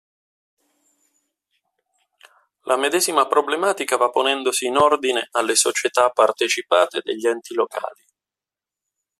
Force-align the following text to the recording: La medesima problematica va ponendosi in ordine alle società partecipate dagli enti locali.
La 2.71 2.75
medesima 2.75 3.27
problematica 3.27 3.97
va 3.97 4.09
ponendosi 4.09 4.65
in 4.65 4.77
ordine 4.77 5.27
alle 5.33 5.53
società 5.53 6.09
partecipate 6.09 7.01
dagli 7.03 7.27
enti 7.27 7.53
locali. 7.53 8.03